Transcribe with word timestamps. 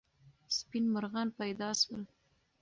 سپین 0.57 0.85
مرغان 0.93 1.27
پیدا 1.39 1.69
سول. 1.81 2.03